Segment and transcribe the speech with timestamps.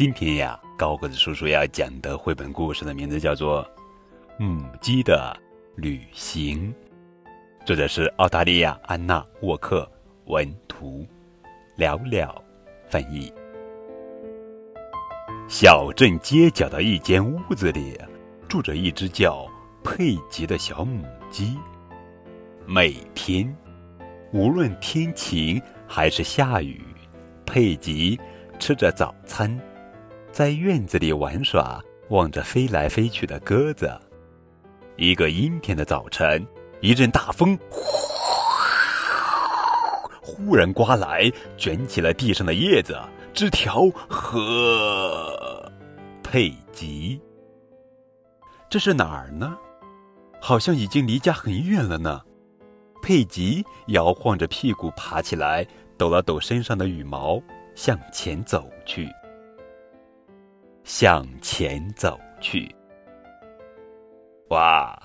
[0.00, 3.62] 今天呀，高个子叔叔要讲的绘本故事的名字叫做
[4.42, 5.36] 《母鸡的
[5.76, 6.74] 旅行》，
[7.66, 9.86] 作者是澳大利亚安娜沃克
[10.24, 11.06] 文图，
[11.76, 12.34] 寥寥
[12.88, 13.30] 翻译。
[15.46, 17.94] 小镇街角的一间屋子里，
[18.48, 19.46] 住着一只叫
[19.84, 21.58] 佩吉的小母鸡。
[22.64, 23.54] 每天，
[24.32, 26.82] 无论天晴还是下雨，
[27.44, 28.18] 佩吉
[28.58, 29.60] 吃着早餐。
[30.32, 33.90] 在院子里玩耍，望着飞来飞去的鸽子。
[34.96, 36.46] 一个阴天的早晨，
[36.80, 37.58] 一阵大风
[40.22, 42.98] 忽然刮来，卷起了地上的叶子、
[43.34, 45.70] 枝条和
[46.22, 47.20] 佩吉。
[48.68, 49.58] 这是哪儿呢？
[50.40, 52.22] 好像已经离家很远了呢。
[53.02, 55.66] 佩吉摇晃着屁股爬起来，
[55.98, 57.42] 抖了抖身上的羽毛，
[57.74, 59.08] 向前走去。
[60.84, 62.74] 向前走去。
[64.48, 64.98] 哇，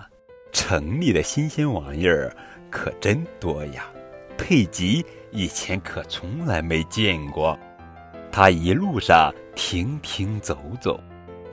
[0.51, 2.35] 城里的新鲜玩意儿
[2.71, 3.85] 可真多呀！
[4.37, 7.57] 佩吉以前可从来没见过。
[8.31, 10.99] 他一路上停停走走，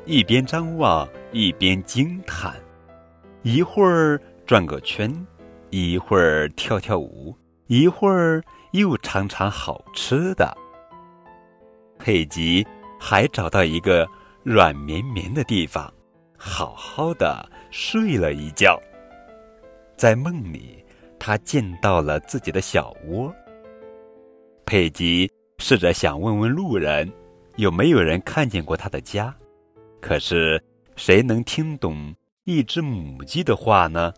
[0.05, 2.55] 一边张望一边惊叹，
[3.43, 5.15] 一会儿转个圈，
[5.71, 7.37] 一会儿跳跳舞，
[7.69, 10.53] 一会儿又尝尝好吃的。
[12.01, 12.67] 佩吉
[13.03, 14.09] 还找到一个。
[14.45, 15.89] 软绵绵的地方，
[16.37, 18.77] 好好的睡了一觉。
[19.97, 20.85] 在梦里，
[21.17, 23.33] 他见到了自己的小窝。
[24.67, 27.09] 佩吉试着想问问路人，
[27.55, 29.33] 有没有人看见过他的家，
[30.01, 30.61] 可是
[30.97, 34.13] 谁能听懂一只母鸡的话呢？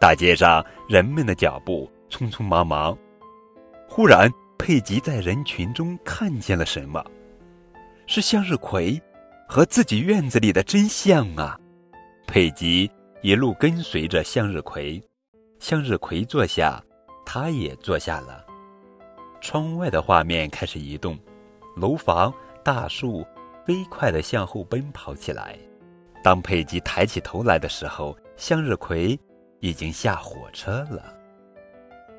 [0.00, 2.98] 大街上人们的脚步匆匆忙忙。
[3.88, 7.00] 忽然，佩吉在人群中看见了什么。
[8.12, 9.00] 是向日葵，
[9.48, 11.58] 和自己院子里的真像啊！
[12.26, 12.90] 佩吉
[13.22, 15.02] 一路跟随着向日葵，
[15.60, 16.78] 向日葵坐下，
[17.24, 18.44] 他也坐下了。
[19.40, 21.18] 窗外的画面开始移动，
[21.74, 22.30] 楼房、
[22.62, 23.26] 大树
[23.64, 25.58] 飞快地向后奔跑起来。
[26.22, 29.18] 当佩吉抬起头来的时候，向日葵
[29.60, 31.14] 已经下火车了。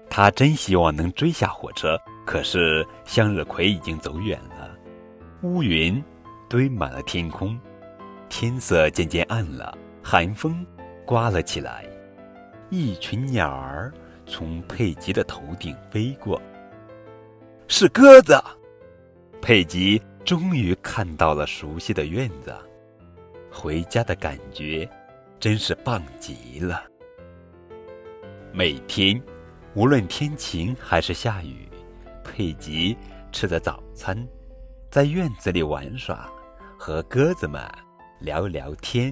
[0.09, 1.95] 他真希望能追下火车，
[2.25, 4.62] 可是向日葵已经走远了。
[5.43, 6.01] 乌云
[6.49, 7.59] 堆满了天空，
[8.29, 10.65] 天色渐渐暗了，寒风
[11.05, 11.85] 刮了起来。
[12.69, 13.91] 一群鸟儿
[14.25, 16.41] 从佩吉的头顶飞过，
[17.67, 18.41] 是鸽子。
[19.41, 22.55] 佩吉终于看到了熟悉的院子，
[23.51, 24.89] 回家的感觉
[25.41, 26.85] 真是棒极了。
[28.53, 29.21] 每天，
[29.73, 31.67] 无论天晴还是下雨，
[32.23, 32.95] 佩吉
[33.33, 34.25] 吃的早餐。
[34.93, 36.29] 在院子里玩耍，
[36.77, 37.59] 和鸽子们
[38.19, 39.11] 聊聊天。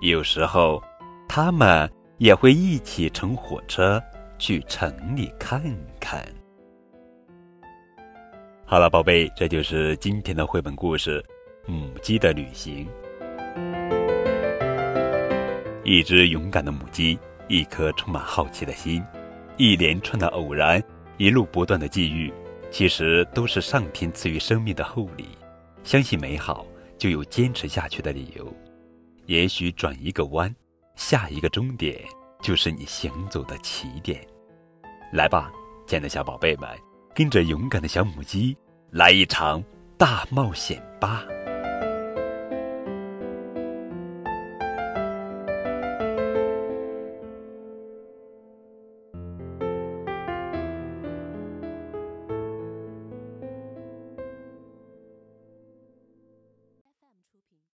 [0.00, 0.82] 有时候，
[1.28, 1.88] 他们
[2.18, 4.02] 也会一起乘火车
[4.36, 5.62] 去城里看
[6.00, 6.26] 看。
[8.66, 11.24] 好了，宝贝，这就是今天的绘本故事
[11.72, 12.84] 《母鸡的旅行》。
[15.84, 17.16] 一只勇敢的母鸡，
[17.46, 19.00] 一颗充满好奇的心，
[19.56, 20.82] 一连串的偶然，
[21.16, 22.28] 一路不断的际遇。
[22.70, 25.26] 其实都是上天赐予生命的厚礼，
[25.82, 26.64] 相信美好，
[26.96, 28.52] 就有坚持下去的理由。
[29.26, 30.54] 也许转一个弯，
[30.96, 32.00] 下一个终点
[32.40, 34.24] 就是你行走的起点。
[35.12, 35.50] 来吧，
[35.86, 36.68] 亲爱的小宝贝们，
[37.14, 38.56] 跟着勇敢的小母鸡
[38.90, 39.62] 来一场
[39.98, 41.24] 大冒险吧！